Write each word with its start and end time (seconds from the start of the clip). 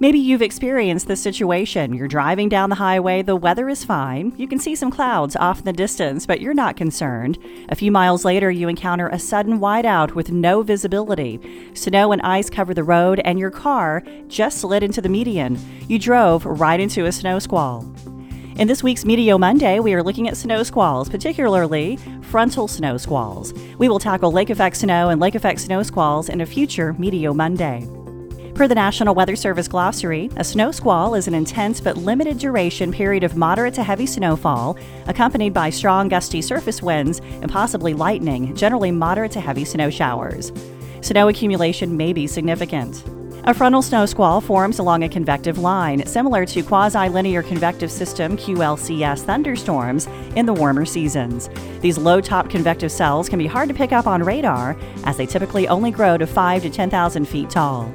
Maybe 0.00 0.20
you've 0.20 0.42
experienced 0.42 1.08
this 1.08 1.20
situation. 1.20 1.92
You're 1.92 2.06
driving 2.06 2.48
down 2.48 2.70
the 2.70 2.76
highway, 2.76 3.20
the 3.20 3.34
weather 3.34 3.68
is 3.68 3.84
fine. 3.84 4.32
You 4.36 4.46
can 4.46 4.60
see 4.60 4.76
some 4.76 4.92
clouds 4.92 5.34
off 5.34 5.58
in 5.58 5.64
the 5.64 5.72
distance, 5.72 6.24
but 6.24 6.40
you're 6.40 6.54
not 6.54 6.76
concerned. 6.76 7.36
A 7.68 7.74
few 7.74 7.90
miles 7.90 8.24
later, 8.24 8.48
you 8.48 8.68
encounter 8.68 9.08
a 9.08 9.18
sudden 9.18 9.58
whiteout 9.58 10.12
with 10.12 10.30
no 10.30 10.62
visibility. 10.62 11.40
Snow 11.74 12.12
and 12.12 12.22
ice 12.22 12.48
cover 12.48 12.74
the 12.74 12.84
road, 12.84 13.20
and 13.24 13.40
your 13.40 13.50
car 13.50 14.04
just 14.28 14.58
slid 14.58 14.84
into 14.84 15.00
the 15.00 15.08
median. 15.08 15.58
You 15.88 15.98
drove 15.98 16.46
right 16.46 16.78
into 16.78 17.06
a 17.06 17.10
snow 17.10 17.40
squall. 17.40 17.84
In 18.56 18.68
this 18.68 18.84
week's 18.84 19.02
Meteo 19.02 19.36
Monday, 19.38 19.80
we 19.80 19.94
are 19.94 20.02
looking 20.04 20.28
at 20.28 20.36
snow 20.36 20.62
squalls, 20.62 21.08
particularly 21.08 21.98
frontal 22.22 22.68
snow 22.68 22.98
squalls. 22.98 23.52
We 23.78 23.88
will 23.88 23.98
tackle 23.98 24.30
lake 24.30 24.50
effect 24.50 24.76
snow 24.76 25.08
and 25.08 25.20
lake 25.20 25.34
effect 25.34 25.58
snow 25.58 25.82
squalls 25.82 26.28
in 26.28 26.40
a 26.40 26.46
future 26.46 26.94
Meteo 26.94 27.34
Monday. 27.34 27.84
Per 28.58 28.66
the 28.66 28.74
National 28.74 29.14
Weather 29.14 29.36
Service 29.36 29.68
glossary, 29.68 30.30
a 30.34 30.42
snow 30.42 30.72
squall 30.72 31.14
is 31.14 31.28
an 31.28 31.34
intense 31.34 31.80
but 31.80 31.96
limited 31.96 32.38
duration 32.38 32.90
period 32.90 33.22
of 33.22 33.36
moderate 33.36 33.72
to 33.74 33.84
heavy 33.84 34.04
snowfall, 34.04 34.76
accompanied 35.06 35.54
by 35.54 35.70
strong 35.70 36.08
gusty 36.08 36.42
surface 36.42 36.82
winds 36.82 37.20
and 37.40 37.48
possibly 37.48 37.94
lightning, 37.94 38.52
generally 38.56 38.90
moderate 38.90 39.30
to 39.30 39.40
heavy 39.40 39.64
snow 39.64 39.90
showers. 39.90 40.50
Snow 41.02 41.28
accumulation 41.28 41.96
may 41.96 42.12
be 42.12 42.26
significant. 42.26 43.04
A 43.44 43.54
frontal 43.54 43.80
snow 43.80 44.06
squall 44.06 44.40
forms 44.40 44.80
along 44.80 45.04
a 45.04 45.08
convective 45.08 45.58
line, 45.58 46.04
similar 46.04 46.44
to 46.46 46.64
quasi 46.64 47.08
linear 47.08 47.44
convective 47.44 47.92
system 47.92 48.36
QLCS 48.36 49.22
thunderstorms 49.22 50.08
in 50.34 50.46
the 50.46 50.52
warmer 50.52 50.84
seasons. 50.84 51.48
These 51.80 51.96
low 51.96 52.20
top 52.20 52.50
convective 52.50 52.90
cells 52.90 53.28
can 53.28 53.38
be 53.38 53.46
hard 53.46 53.68
to 53.68 53.74
pick 53.76 53.92
up 53.92 54.08
on 54.08 54.24
radar, 54.24 54.76
as 55.04 55.16
they 55.16 55.26
typically 55.26 55.68
only 55.68 55.92
grow 55.92 56.18
to 56.18 56.26
5 56.26 56.62
to 56.62 56.70
10,000 56.70 57.24
feet 57.24 57.50
tall. 57.50 57.94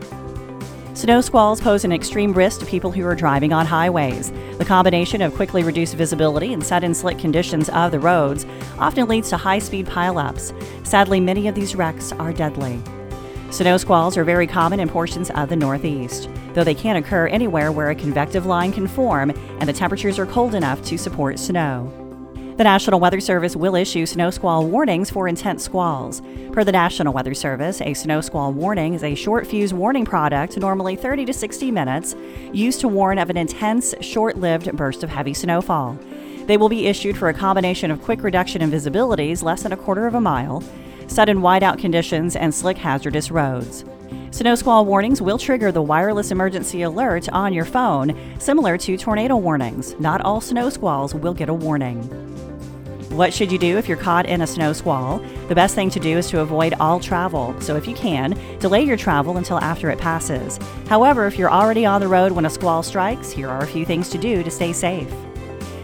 Snow 0.94 1.22
squalls 1.22 1.60
pose 1.60 1.84
an 1.84 1.92
extreme 1.92 2.34
risk 2.34 2.60
to 2.60 2.68
people 2.68 2.92
who 2.92 3.04
are 3.08 3.16
driving 3.16 3.52
on 3.52 3.66
highways. 3.66 4.32
The 4.60 4.66
combination 4.66 5.24
of 5.24 5.34
quickly 5.34 5.63
reduced 5.63 5.96
visibility 5.96 6.54
and 6.54 6.63
sudden 6.63 6.94
slick 6.94 7.18
conditions 7.18 7.68
of 7.70 7.91
the 7.91 8.00
roads 8.00 8.46
often 8.77 9.08
leads 9.08 9.30
to 9.30 9.38
high 9.38 9.58
speed 9.58 9.88
pileups. 9.88 10.54
Sadly, 10.85 11.20
many 11.20 11.48
of 11.48 11.55
these 11.55 11.76
wrecks 11.76 12.12
are 12.13 12.32
deadly. 12.32 12.80
Snow 13.50 13.77
squalls 13.77 14.18
are 14.18 14.24
very 14.24 14.46
common 14.46 14.80
in 14.80 14.88
portions 14.88 15.32
of 15.32 15.50
the 15.50 15.55
Northeast, 15.55 16.30
though 16.54 16.63
they 16.63 16.76
can 16.76 16.96
occur 16.96 17.26
anywhere 17.28 17.72
where 17.72 17.90
a 17.90 17.96
convective 17.96 18.46
line 18.46 18.72
can 18.72 18.88
form 18.88 19.32
and 19.60 19.68
the 19.68 19.74
temperatures 19.74 20.20
are 20.20 20.28
cold 20.28 20.54
enough 20.54 20.84
to 20.84 20.98
support 21.00 21.40
snow. 21.40 22.02
The 22.55 22.63
National 22.63 22.99
Weather 22.99 23.20
Service 23.20 23.55
will 23.55 23.73
issue 23.73 24.05
snow 24.05 24.29
squall 24.29 24.68
warnings 24.68 25.09
for 25.09 25.27
intense 25.27 25.63
squalls. 25.63 26.21
Per 26.51 26.63
the 26.63 26.71
National 26.71 27.12
Weather 27.12 27.34
Service, 27.34 27.82
a 27.82 27.95
snow 27.95 28.21
squall 28.21 28.54
warning 28.54 28.93
is 28.93 29.04
a 29.04 29.15
short 29.15 29.48
fuse 29.48 29.73
warning 29.73 30.05
product, 30.05 30.55
normally 30.57 30.95
30 30.95 31.26
to 31.26 31.34
60 31.34 31.71
minutes, 31.71 32.15
used 32.51 32.79
to 32.82 32.87
warn 32.87 33.18
of 33.18 33.32
an 33.32 33.37
intense, 33.37 33.95
short 34.01 34.37
lived 34.37 34.71
burst 34.77 35.01
of 35.04 35.10
heavy 35.10 35.34
snowfall. 35.34 35.98
They 36.45 36.57
will 36.57 36.70
be 36.70 36.85
issued 36.85 37.18
for 37.18 37.27
a 37.27 37.34
combination 37.34 37.90
of 37.90 38.04
quick 38.04 38.21
reduction 38.21 38.62
in 38.62 38.70
visibilities, 38.70 39.41
less 39.41 39.63
than 39.63 39.71
a 39.71 39.77
quarter 39.77 40.05
of 40.05 40.13
a 40.13 40.21
mile, 40.21 40.63
sudden 41.07 41.40
whiteout 41.40 41.79
conditions, 41.79 42.35
and 42.35 42.54
slick 42.54 42.77
hazardous 42.77 43.32
roads. 43.32 43.85
Snow 44.32 44.55
squall 44.55 44.85
warnings 44.85 45.21
will 45.21 45.37
trigger 45.37 45.71
the 45.71 45.82
wireless 45.82 46.32
emergency 46.32 46.82
alert 46.82 47.29
on 47.29 47.54
your 47.54 47.65
phone, 47.65 48.18
similar 48.40 48.77
to 48.79 48.98
tornado 48.98 49.37
warnings. 49.37 49.95
Not 49.99 50.21
all 50.21 50.41
snow 50.41 50.70
squalls 50.70 51.13
will 51.13 51.35
get 51.35 51.49
a 51.49 51.54
warning. 51.54 52.01
What 53.15 53.32
should 53.32 53.51
you 53.51 53.60
do 53.60 53.77
if 53.77 53.87
you're 53.87 53.95
caught 53.95 54.26
in 54.26 54.41
a 54.41 54.48
snow 54.48 54.73
squall? 54.73 55.20
The 55.49 55.54
best 55.54 55.76
thing 55.76 55.91
to 55.91 55.99
do 55.99 56.18
is 56.18 56.32
to 56.32 56.40
avoid 56.40 56.73
all 56.79 56.99
travel. 56.99 57.55
So, 57.62 57.76
if 57.76 57.88
you 57.88 57.93
can, 57.93 58.35
delay 58.57 58.82
your 58.82 58.98
travel 58.98 59.38
until 59.38 59.60
after 59.60 59.91
it 59.91 59.99
passes. 59.99 60.57
However, 60.88 61.27
if 61.27 61.38
you're 61.38 61.51
already 61.51 61.85
on 61.85 62.01
the 62.01 62.07
road 62.07 62.32
when 62.32 62.48
a 62.48 62.49
squall 62.49 62.82
strikes, 62.82 63.29
here 63.29 63.49
are 63.49 63.62
a 63.62 63.67
few 63.67 63.85
things 63.85 64.09
to 64.09 64.17
do 64.17 64.41
to 64.41 64.50
stay 64.50 64.73
safe. 64.73 65.13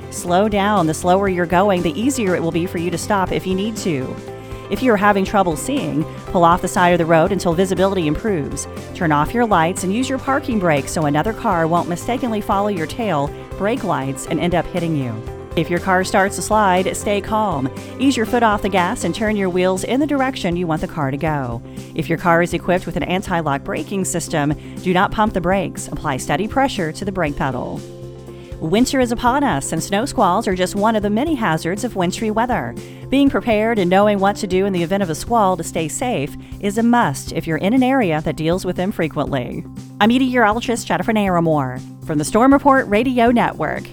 Slow 0.10 0.50
down. 0.50 0.88
The 0.88 0.94
slower 0.96 1.30
you're 1.30 1.46
going, 1.46 1.84
the 1.84 2.00
easier 2.00 2.34
it 2.34 2.42
will 2.42 2.52
be 2.52 2.66
for 2.66 2.80
you 2.80 2.90
to 2.90 2.98
stop 2.98 3.32
if 3.32 3.46
you 3.46 3.54
need 3.54 3.78
to. 3.78 4.12
If 4.70 4.84
you 4.84 4.94
are 4.94 4.98
having 4.98 5.26
trouble 5.26 5.58
seeing, 5.58 6.04
pull 6.28 6.44
off 6.44 6.62
the 6.62 6.68
side 6.68 6.90
of 6.90 7.00
the 7.00 7.06
road 7.06 7.32
until 7.32 7.54
visibility 7.54 8.08
improves. 8.08 8.68
Turn 8.94 9.12
off 9.12 9.34
your 9.34 9.46
lights 9.46 9.84
and 9.84 9.94
use 9.94 10.08
your 10.08 10.20
parking 10.20 10.60
brake 10.60 10.88
so 10.88 11.06
another 11.06 11.34
car 11.34 11.68
won't 11.68 11.90
mistakenly 11.90 12.40
follow 12.42 12.68
your 12.68 12.88
tail, 12.88 13.34
brake 13.58 13.84
lights, 13.84 14.28
and 14.28 14.40
end 14.40 14.54
up 14.54 14.66
hitting 14.68 14.96
you. 14.96 15.12
If 15.56 15.70
your 15.70 15.80
car 15.80 16.04
starts 16.04 16.36
to 16.36 16.42
slide, 16.42 16.96
stay 16.96 17.20
calm. 17.20 17.70
Ease 18.00 18.16
your 18.16 18.28
foot 18.28 18.44
off 18.44 18.62
the 18.62 18.70
gas 18.70 19.04
and 19.04 19.14
turn 19.14 19.36
your 19.36 19.50
wheels 19.50 19.84
in 19.84 20.00
the 20.00 20.08
direction 20.08 20.56
you 20.56 20.68
want 20.68 20.82
the 20.82 20.88
car 20.88 21.10
to 21.10 21.18
go. 21.18 21.62
If 21.96 22.08
your 22.08 22.20
car 22.20 22.44
is 22.44 22.54
equipped 22.54 22.86
with 22.86 22.96
an 22.96 23.04
anti 23.04 23.40
lock 23.40 23.64
braking 23.64 24.06
system, 24.06 24.54
do 24.84 24.94
not 24.94 25.12
pump 25.12 25.34
the 25.34 25.42
brakes. 25.42 25.88
Apply 25.88 26.18
steady 26.18 26.48
pressure 26.48 26.92
to 26.92 27.04
the 27.04 27.12
brake 27.12 27.36
pedal. 27.36 27.82
Winter 28.62 29.00
is 29.00 29.14
upon 29.14 29.42
us, 29.42 29.72
and 29.72 29.82
snow 29.82 30.06
squalls 30.06 30.46
are 30.46 30.54
just 30.54 30.76
one 30.76 30.98
of 30.98 31.02
the 31.02 31.10
many 31.10 31.34
hazards 31.34 31.86
of 31.86 31.96
wintry 31.96 32.30
weather. 32.30 32.76
Being 33.08 33.30
prepared 33.30 33.80
and 33.80 33.90
knowing 33.90 34.20
what 34.20 34.36
to 34.36 34.48
do 34.48 34.66
in 34.66 34.74
the 34.74 34.84
event 34.84 35.02
of 35.02 35.10
a 35.10 35.16
squall 35.16 35.56
to 35.56 35.64
stay 35.64 35.88
safe 35.88 36.36
is 36.60 36.78
a 36.78 36.84
must 36.84 37.32
if 37.32 37.48
you're 37.48 37.58
in 37.58 37.74
an 37.74 37.84
area 37.84 38.20
that 38.22 38.36
deals 38.36 38.66
with 38.66 38.76
them 38.76 38.92
frequently. 38.92 39.64
I'm 40.02 40.10
meteorologist 40.10 40.86
Jennifer 40.86 41.14
Naramore 41.14 41.80
from 42.06 42.18
the 42.18 42.26
Storm 42.26 42.52
Report 42.52 42.86
Radio 42.88 43.32
Network. 43.32 43.84